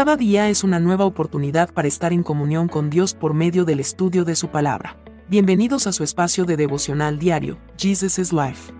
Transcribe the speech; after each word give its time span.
Cada 0.00 0.16
día 0.16 0.48
es 0.48 0.64
una 0.64 0.80
nueva 0.80 1.04
oportunidad 1.04 1.74
para 1.74 1.86
estar 1.86 2.14
en 2.14 2.22
comunión 2.22 2.68
con 2.68 2.88
Dios 2.88 3.12
por 3.12 3.34
medio 3.34 3.66
del 3.66 3.80
estudio 3.80 4.24
de 4.24 4.34
su 4.34 4.48
palabra. 4.48 4.96
Bienvenidos 5.28 5.86
a 5.86 5.92
su 5.92 6.04
espacio 6.04 6.46
de 6.46 6.56
devocional 6.56 7.18
diario, 7.18 7.58
Jesus 7.76 8.32
Life. 8.32 8.72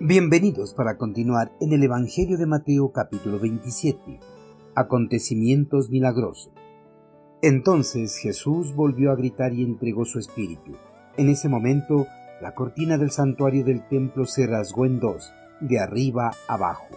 Bienvenidos 0.00 0.74
para 0.74 0.98
continuar 0.98 1.52
en 1.60 1.74
el 1.74 1.84
Evangelio 1.84 2.36
de 2.36 2.46
Mateo 2.46 2.90
capítulo 2.90 3.38
27. 3.38 4.18
Acontecimientos 4.74 5.88
milagrosos. 5.88 6.50
Entonces 7.40 8.16
Jesús 8.16 8.74
volvió 8.74 9.12
a 9.12 9.14
gritar 9.14 9.52
y 9.52 9.62
entregó 9.62 10.04
su 10.04 10.18
espíritu. 10.18 10.72
En 11.16 11.28
ese 11.28 11.48
momento, 11.48 12.08
la 12.42 12.52
cortina 12.52 12.98
del 12.98 13.12
santuario 13.12 13.64
del 13.64 13.86
templo 13.86 14.24
se 14.24 14.48
rasgó 14.48 14.86
en 14.86 14.98
dos, 14.98 15.32
de 15.60 15.78
arriba 15.78 16.32
abajo 16.48 16.88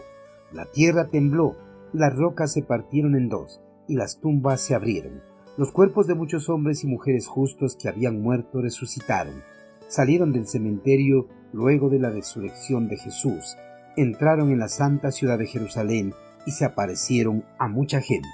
la 0.51 0.65
tierra 0.65 1.09
tembló, 1.09 1.55
las 1.93 2.15
rocas 2.15 2.53
se 2.53 2.63
partieron 2.63 3.15
en 3.15 3.29
dos, 3.29 3.61
y 3.87 3.95
las 3.95 4.19
tumbas 4.19 4.61
se 4.61 4.75
abrieron. 4.75 5.21
Los 5.57 5.71
cuerpos 5.71 6.07
de 6.07 6.15
muchos 6.15 6.49
hombres 6.49 6.83
y 6.83 6.87
mujeres 6.87 7.27
justos 7.27 7.75
que 7.75 7.89
habían 7.89 8.21
muerto 8.21 8.61
resucitaron. 8.61 9.43
Salieron 9.87 10.31
del 10.31 10.47
cementerio 10.47 11.27
luego 11.53 11.89
de 11.89 11.99
la 11.99 12.09
resurrección 12.09 12.87
de 12.87 12.97
Jesús, 12.97 13.57
entraron 13.97 14.51
en 14.51 14.59
la 14.59 14.69
santa 14.69 15.11
ciudad 15.11 15.37
de 15.37 15.47
Jerusalén 15.47 16.13
y 16.45 16.51
se 16.51 16.65
aparecieron 16.65 17.43
a 17.57 17.67
mucha 17.67 18.01
gente. 18.01 18.27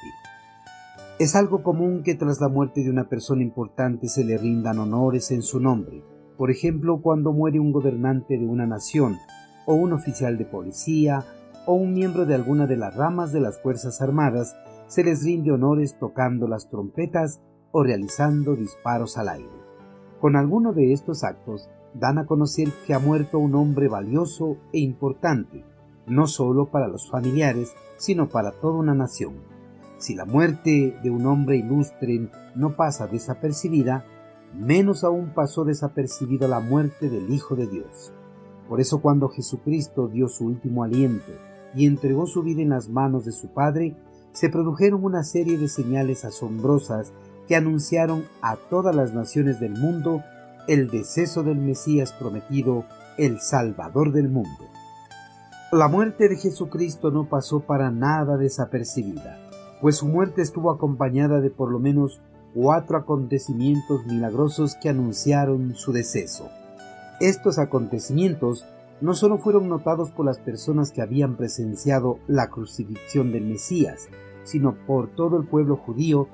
Es 1.17 1.35
algo 1.35 1.63
común 1.63 2.03
que 2.03 2.15
tras 2.15 2.39
la 2.41 2.49
muerte 2.49 2.83
de 2.83 2.89
una 2.89 3.07
persona 3.07 3.41
importante 3.41 4.07
se 4.09 4.23
le 4.25 4.37
rindan 4.37 4.79
honores 4.79 5.31
en 5.31 5.41
su 5.41 5.59
nombre. 5.59 6.03
Por 6.37 6.51
ejemplo, 6.51 7.01
cuando 7.01 7.31
muere 7.31 7.59
un 7.59 7.71
gobernante 7.71 8.37
de 8.37 8.45
una 8.45 8.67
nación, 8.67 9.17
o 9.65 9.73
un 9.73 9.93
oficial 9.93 10.37
de 10.37 10.45
policía, 10.45 11.25
o 11.65 11.73
un 11.73 11.93
miembro 11.93 12.25
de 12.25 12.35
alguna 12.35 12.67
de 12.67 12.77
las 12.77 12.95
ramas 12.95 13.31
de 13.31 13.39
las 13.39 13.61
Fuerzas 13.61 14.01
Armadas 14.01 14.55
se 14.87 15.03
les 15.03 15.23
rinde 15.23 15.51
honores 15.51 15.97
tocando 15.99 16.47
las 16.47 16.69
trompetas 16.69 17.41
o 17.71 17.83
realizando 17.83 18.55
disparos 18.55 19.17
al 19.17 19.29
aire. 19.29 19.49
Con 20.19 20.35
alguno 20.35 20.73
de 20.73 20.93
estos 20.93 21.23
actos 21.23 21.69
dan 21.93 22.17
a 22.17 22.25
conocer 22.25 22.69
que 22.85 22.93
ha 22.93 22.99
muerto 22.99 23.39
un 23.39 23.55
hombre 23.55 23.87
valioso 23.87 24.57
e 24.73 24.79
importante, 24.79 25.63
no 26.07 26.27
solo 26.27 26.67
para 26.67 26.87
los 26.87 27.09
familiares, 27.09 27.73
sino 27.97 28.29
para 28.29 28.51
toda 28.51 28.77
una 28.77 28.93
nación. 28.93 29.35
Si 29.97 30.13
la 30.13 30.25
muerte 30.25 30.95
de 31.01 31.09
un 31.09 31.25
hombre 31.25 31.57
ilustre 31.57 32.29
no 32.53 32.75
pasa 32.75 33.07
desapercibida, 33.07 34.05
menos 34.53 35.03
aún 35.03 35.31
pasó 35.33 35.63
desapercibida 35.65 36.47
la 36.47 36.59
muerte 36.59 37.09
del 37.09 37.33
Hijo 37.33 37.55
de 37.55 37.67
Dios. 37.67 38.13
Por 38.69 38.81
eso 38.81 39.01
cuando 39.01 39.29
Jesucristo 39.29 40.07
dio 40.07 40.27
su 40.27 40.45
último 40.45 40.83
aliento 40.83 41.31
y 41.75 41.85
entregó 41.85 42.27
su 42.27 42.41
vida 42.41 42.61
en 42.61 42.69
las 42.69 42.89
manos 42.89 43.25
de 43.25 43.31
su 43.31 43.49
Padre, 43.49 43.95
se 44.33 44.49
produjeron 44.49 45.03
una 45.03 45.23
serie 45.23 45.57
de 45.57 45.67
señales 45.67 46.25
asombrosas 46.25 47.13
que 47.47 47.55
anunciaron 47.55 48.25
a 48.41 48.55
todas 48.55 48.95
las 48.95 49.13
naciones 49.13 49.59
del 49.59 49.77
mundo 49.77 50.23
el 50.67 50.89
deceso 50.89 51.43
del 51.43 51.57
Mesías 51.57 52.11
prometido, 52.13 52.85
el 53.17 53.39
Salvador 53.39 54.11
del 54.11 54.29
mundo. 54.29 54.65
La 55.71 55.87
muerte 55.87 56.29
de 56.29 56.37
Jesucristo 56.37 57.11
no 57.11 57.29
pasó 57.29 57.61
para 57.61 57.91
nada 57.91 58.37
desapercibida, 58.37 59.37
pues 59.81 59.97
su 59.97 60.07
muerte 60.07 60.41
estuvo 60.41 60.71
acompañada 60.71 61.41
de 61.41 61.49
por 61.49 61.71
lo 61.71 61.79
menos 61.79 62.21
cuatro 62.53 62.97
acontecimientos 62.97 64.05
milagrosos 64.05 64.75
que 64.75 64.89
anunciaron 64.89 65.75
su 65.75 65.91
deceso. 65.91 66.49
Estos 67.19 67.59
acontecimientos 67.59 68.65
no 69.01 69.13
solo 69.13 69.37
fueron 69.37 69.67
notados 69.67 70.11
por 70.11 70.25
las 70.25 70.39
personas 70.39 70.91
que 70.91 71.01
habían 71.01 71.35
presenciado 71.35 72.19
la 72.27 72.49
crucifixión 72.49 73.31
del 73.31 73.45
Mesías, 73.45 74.09
sino 74.43 74.75
por 74.85 75.09
todo 75.09 75.37
el 75.37 75.47
pueblo 75.47 75.75
judío 75.75 76.27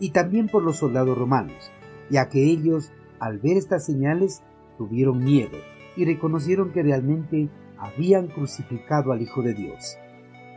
y 0.00 0.10
también 0.10 0.48
por 0.48 0.62
los 0.62 0.76
soldados 0.76 1.16
romanos, 1.16 1.70
ya 2.10 2.28
que 2.28 2.44
ellos, 2.44 2.92
al 3.20 3.38
ver 3.38 3.56
estas 3.56 3.84
señales, 3.84 4.42
tuvieron 4.76 5.22
miedo 5.22 5.58
y 5.96 6.04
reconocieron 6.04 6.72
que 6.72 6.82
realmente 6.82 7.50
habían 7.76 8.28
crucificado 8.28 9.12
al 9.12 9.22
Hijo 9.22 9.42
de 9.42 9.54
Dios. 9.54 9.96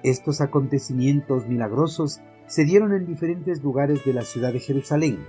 Estos 0.03 0.41
acontecimientos 0.41 1.47
milagrosos 1.47 2.21
se 2.47 2.65
dieron 2.65 2.93
en 2.93 3.05
diferentes 3.05 3.63
lugares 3.63 4.03
de 4.03 4.13
la 4.13 4.23
ciudad 4.23 4.51
de 4.51 4.59
Jerusalén, 4.59 5.19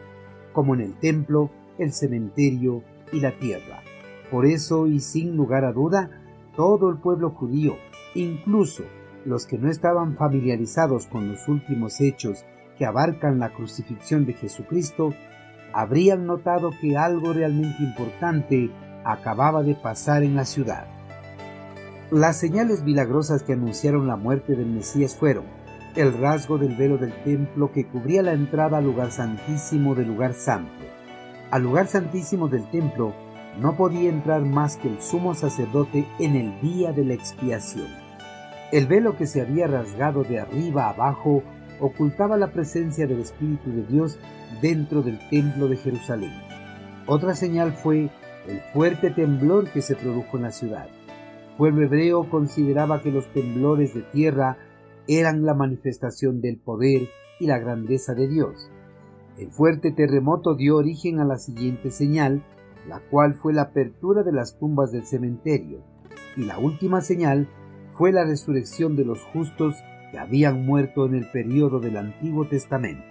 como 0.52 0.74
en 0.74 0.80
el 0.80 0.94
templo, 0.94 1.50
el 1.78 1.92
cementerio 1.92 2.82
y 3.12 3.20
la 3.20 3.38
tierra. 3.38 3.82
Por 4.30 4.46
eso, 4.46 4.86
y 4.86 5.00
sin 5.00 5.36
lugar 5.36 5.64
a 5.64 5.72
duda, 5.72 6.21
todo 6.56 6.90
el 6.90 6.98
pueblo 6.98 7.30
judío, 7.30 7.76
incluso 8.14 8.84
los 9.24 9.46
que 9.46 9.58
no 9.58 9.70
estaban 9.70 10.16
familiarizados 10.16 11.06
con 11.06 11.28
los 11.28 11.48
últimos 11.48 12.00
hechos 12.00 12.44
que 12.76 12.86
abarcan 12.86 13.38
la 13.38 13.50
crucifixión 13.50 14.26
de 14.26 14.34
Jesucristo, 14.34 15.14
habrían 15.72 16.26
notado 16.26 16.70
que 16.80 16.96
algo 16.96 17.32
realmente 17.32 17.82
importante 17.82 18.70
acababa 19.04 19.62
de 19.62 19.74
pasar 19.74 20.22
en 20.22 20.36
la 20.36 20.44
ciudad. 20.44 20.86
Las 22.10 22.38
señales 22.38 22.82
milagrosas 22.82 23.42
que 23.42 23.54
anunciaron 23.54 24.06
la 24.06 24.16
muerte 24.16 24.54
del 24.54 24.66
Mesías 24.66 25.16
fueron 25.16 25.44
el 25.96 26.12
rasgo 26.18 26.58
del 26.58 26.76
velo 26.76 26.98
del 26.98 27.12
templo 27.22 27.72
que 27.72 27.86
cubría 27.86 28.22
la 28.22 28.32
entrada 28.32 28.78
al 28.78 28.84
lugar 28.84 29.10
santísimo 29.10 29.94
del 29.94 30.08
lugar 30.08 30.34
santo. 30.34 30.84
Al 31.50 31.62
lugar 31.62 31.86
santísimo 31.86 32.48
del 32.48 32.68
templo 32.70 33.14
no 33.60 33.76
podía 33.76 34.08
entrar 34.08 34.42
más 34.42 34.76
que 34.76 34.88
el 34.88 35.00
sumo 35.00 35.34
sacerdote 35.34 36.06
en 36.18 36.36
el 36.36 36.60
día 36.60 36.92
de 36.92 37.04
la 37.04 37.14
expiación. 37.14 37.86
El 38.72 38.86
velo 38.86 39.16
que 39.16 39.26
se 39.26 39.42
había 39.42 39.66
rasgado 39.66 40.24
de 40.24 40.40
arriba 40.40 40.88
abajo 40.88 41.42
ocultaba 41.80 42.36
la 42.36 42.52
presencia 42.52 43.06
del 43.06 43.20
Espíritu 43.20 43.70
de 43.70 43.82
Dios 43.82 44.18
dentro 44.62 45.02
del 45.02 45.18
templo 45.28 45.68
de 45.68 45.76
Jerusalén. 45.76 46.32
Otra 47.06 47.34
señal 47.34 47.72
fue 47.72 48.10
el 48.48 48.60
fuerte 48.72 49.10
temblor 49.10 49.68
que 49.68 49.82
se 49.82 49.96
produjo 49.96 50.36
en 50.36 50.44
la 50.44 50.52
ciudad. 50.52 50.86
El 50.86 51.56
pueblo 51.58 51.84
hebreo 51.84 52.30
consideraba 52.30 53.02
que 53.02 53.10
los 53.10 53.26
temblores 53.32 53.94
de 53.94 54.02
tierra 54.02 54.56
eran 55.06 55.44
la 55.44 55.54
manifestación 55.54 56.40
del 56.40 56.56
poder 56.56 57.08
y 57.40 57.46
la 57.46 57.58
grandeza 57.58 58.14
de 58.14 58.28
Dios. 58.28 58.70
El 59.36 59.50
fuerte 59.50 59.90
terremoto 59.90 60.54
dio 60.54 60.76
origen 60.76 61.20
a 61.20 61.24
la 61.24 61.38
siguiente 61.38 61.90
señal 61.90 62.42
la 62.88 63.00
cual 63.10 63.34
fue 63.34 63.52
la 63.52 63.62
apertura 63.62 64.22
de 64.22 64.32
las 64.32 64.58
tumbas 64.58 64.92
del 64.92 65.04
cementerio, 65.04 65.84
y 66.36 66.44
la 66.44 66.58
última 66.58 67.00
señal 67.00 67.48
fue 67.92 68.12
la 68.12 68.24
resurrección 68.24 68.96
de 68.96 69.04
los 69.04 69.20
justos 69.32 69.76
que 70.10 70.18
habían 70.18 70.64
muerto 70.66 71.06
en 71.06 71.14
el 71.14 71.30
período 71.30 71.80
del 71.80 71.96
Antiguo 71.96 72.46
Testamento. 72.46 73.04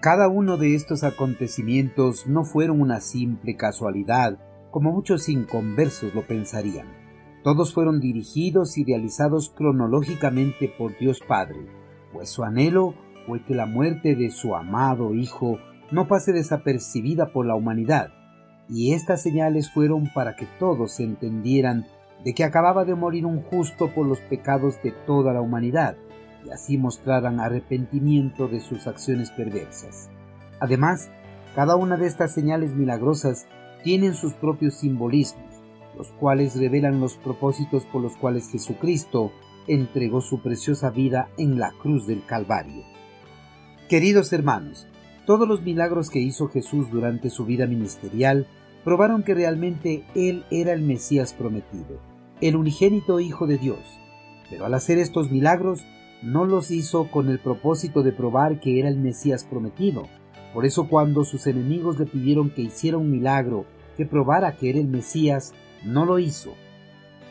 Cada 0.00 0.28
uno 0.28 0.56
de 0.56 0.74
estos 0.74 1.04
acontecimientos 1.04 2.26
no 2.26 2.44
fueron 2.44 2.80
una 2.80 3.00
simple 3.00 3.56
casualidad, 3.56 4.38
como 4.70 4.90
muchos 4.90 5.28
inconversos 5.28 6.14
lo 6.14 6.22
pensarían. 6.22 6.88
Todos 7.44 7.72
fueron 7.72 8.00
dirigidos 8.00 8.78
y 8.78 8.84
realizados 8.84 9.50
cronológicamente 9.50 10.72
por 10.76 10.96
Dios 10.98 11.20
Padre, 11.20 11.66
pues 12.12 12.30
su 12.30 12.42
anhelo 12.42 12.94
fue 13.26 13.44
que 13.44 13.54
la 13.54 13.66
muerte 13.66 14.16
de 14.16 14.30
su 14.30 14.54
amado 14.54 15.14
Hijo 15.14 15.58
no 15.90 16.08
pase 16.08 16.32
desapercibida 16.32 17.32
por 17.32 17.46
la 17.46 17.54
humanidad, 17.54 18.12
y 18.68 18.94
estas 18.94 19.22
señales 19.22 19.70
fueron 19.70 20.10
para 20.12 20.36
que 20.36 20.46
todos 20.58 21.00
entendieran 21.00 21.86
de 22.24 22.34
que 22.34 22.44
acababa 22.44 22.84
de 22.84 22.94
morir 22.94 23.26
un 23.26 23.42
justo 23.42 23.92
por 23.92 24.06
los 24.06 24.20
pecados 24.20 24.80
de 24.82 24.92
toda 24.92 25.32
la 25.32 25.40
humanidad, 25.40 25.96
y 26.46 26.50
así 26.50 26.78
mostraran 26.78 27.40
arrepentimiento 27.40 28.48
de 28.48 28.60
sus 28.60 28.86
acciones 28.86 29.30
perversas. 29.30 30.10
Además, 30.60 31.10
cada 31.54 31.76
una 31.76 31.96
de 31.96 32.06
estas 32.06 32.32
señales 32.32 32.74
milagrosas 32.74 33.46
tienen 33.82 34.14
sus 34.14 34.34
propios 34.34 34.74
simbolismos, 34.74 35.62
los 35.96 36.08
cuales 36.12 36.56
revelan 36.56 37.00
los 37.00 37.16
propósitos 37.16 37.84
por 37.84 38.02
los 38.02 38.16
cuales 38.16 38.50
Jesucristo 38.50 39.32
entregó 39.66 40.20
su 40.20 40.40
preciosa 40.40 40.90
vida 40.90 41.28
en 41.36 41.58
la 41.58 41.72
cruz 41.82 42.06
del 42.06 42.24
Calvario. 42.24 42.84
Queridos 43.88 44.32
hermanos, 44.32 44.88
todos 45.26 45.46
los 45.46 45.62
milagros 45.62 46.10
que 46.10 46.20
hizo 46.20 46.48
Jesús 46.48 46.90
durante 46.90 47.30
su 47.30 47.44
vida 47.44 47.66
ministerial 47.66 48.46
probaron 48.84 49.22
que 49.22 49.34
realmente 49.34 50.04
Él 50.14 50.44
era 50.50 50.72
el 50.72 50.82
Mesías 50.82 51.32
prometido, 51.32 52.00
el 52.40 52.56
unigénito 52.56 53.20
Hijo 53.20 53.46
de 53.46 53.58
Dios. 53.58 53.80
Pero 54.50 54.66
al 54.66 54.74
hacer 54.74 54.98
estos 54.98 55.30
milagros, 55.30 55.84
no 56.22 56.44
los 56.44 56.70
hizo 56.70 57.10
con 57.10 57.28
el 57.28 57.38
propósito 57.38 58.02
de 58.02 58.12
probar 58.12 58.60
que 58.60 58.78
era 58.78 58.88
el 58.88 58.98
Mesías 58.98 59.44
prometido. 59.44 60.08
Por 60.54 60.64
eso 60.66 60.88
cuando 60.88 61.24
sus 61.24 61.46
enemigos 61.46 61.98
le 61.98 62.06
pidieron 62.06 62.50
que 62.50 62.62
hiciera 62.62 62.98
un 62.98 63.10
milagro 63.10 63.64
que 63.96 64.06
probara 64.06 64.56
que 64.56 64.70
era 64.70 64.78
el 64.78 64.88
Mesías, 64.88 65.52
no 65.84 66.04
lo 66.04 66.18
hizo. 66.18 66.52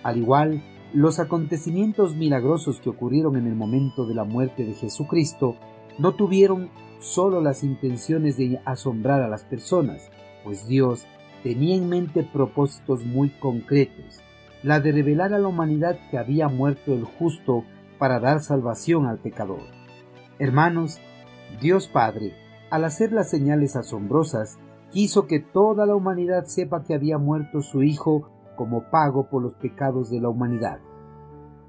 Al 0.03 0.18
igual, 0.18 0.63
los 0.94 1.19
acontecimientos 1.19 2.15
milagrosos 2.15 2.81
que 2.81 2.89
ocurrieron 2.89 3.38
en 3.38 3.48
el 3.48 3.56
momento 3.56 4.06
de 4.06 4.15
la 4.15 4.25
muerte 4.25 4.65
de 4.65 4.74
Jesucristo 4.74 5.56
no 5.98 6.13
tuvieron 6.15 6.69
solo 7.00 7.42
las 7.42 7.63
intenciones 7.63 8.38
de 8.38 8.59
asombrar 8.65 9.21
a 9.21 9.30
las 9.30 9.44
personas, 9.44 10.09
pues 10.44 10.68
Dios 10.68 11.07
tenía 11.43 11.75
en 11.75 11.89
mente 11.89 12.23
propósitos 12.23 13.05
muy 13.05 13.29
concretos, 13.29 14.21
la 14.63 14.79
de 14.79 14.91
revelar 14.91 15.33
a 15.33 15.39
la 15.39 15.47
humanidad 15.47 15.97
que 16.09 16.17
había 16.17 16.47
muerto 16.47 16.93
el 16.93 17.03
justo 17.03 17.63
para 17.97 18.19
dar 18.19 18.41
salvación 18.41 19.07
al 19.07 19.19
pecador. 19.19 19.61
Hermanos, 20.39 20.99
Dios 21.59 21.88
Padre, 21.88 22.33
al 22.69 22.85
hacer 22.85 23.11
las 23.11 23.29
señales 23.29 23.75
asombrosas, 23.75 24.59
quiso 24.91 25.27
que 25.27 25.39
toda 25.39 25.85
la 25.85 25.95
humanidad 25.95 26.45
sepa 26.45 26.83
que 26.83 26.93
había 26.93 27.17
muerto 27.17 27.61
su 27.61 27.83
Hijo 27.83 28.29
como 28.55 28.89
pago 28.89 29.29
por 29.29 29.41
los 29.41 29.55
pecados 29.55 30.09
de 30.09 30.21
la 30.21 30.29
humanidad. 30.29 30.79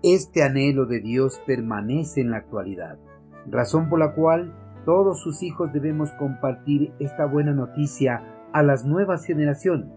Este 0.03 0.43
anhelo 0.43 0.87
de 0.87 1.01
Dios 1.01 1.41
permanece 1.47 2.21
en 2.21 2.31
la 2.31 2.39
actualidad, 2.39 2.99
razón 3.47 3.89
por 3.89 3.99
la 3.99 4.15
cual 4.15 4.55
todos 4.85 5.21
sus 5.21 5.43
hijos 5.43 5.73
debemos 5.73 6.11
compartir 6.13 6.93
esta 6.99 7.25
buena 7.27 7.53
noticia 7.53 8.23
a 8.53 8.63
las 8.63 8.85
nuevas 8.85 9.25
generaciones, 9.25 9.89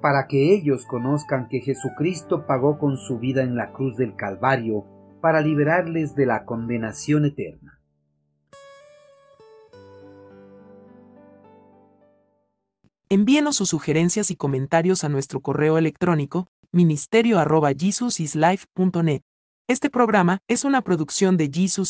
para 0.00 0.26
que 0.26 0.54
ellos 0.54 0.86
conozcan 0.86 1.48
que 1.48 1.60
Jesucristo 1.60 2.46
pagó 2.46 2.78
con 2.78 2.96
su 2.96 3.18
vida 3.18 3.42
en 3.42 3.56
la 3.56 3.72
cruz 3.72 3.96
del 3.96 4.14
Calvario 4.16 4.86
para 5.20 5.40
liberarles 5.40 6.14
de 6.14 6.26
la 6.26 6.44
condenación 6.44 7.24
eterna. 7.24 7.80
Envíenos 13.08 13.56
sus 13.56 13.68
sugerencias 13.68 14.30
y 14.30 14.36
comentarios 14.36 15.02
a 15.04 15.10
nuestro 15.10 15.40
correo 15.40 15.76
electrónico 15.76 16.46
ministerio.jesusislife.net. 16.72 19.22
Este 19.68 19.90
programa 19.90 20.38
es 20.48 20.64
una 20.64 20.80
producción 20.80 21.36
de 21.36 21.50
Jesus 21.52 21.78